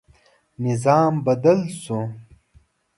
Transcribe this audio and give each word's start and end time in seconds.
نظام 0.63 1.13
بدل 1.25 1.59
شو. 1.81 1.99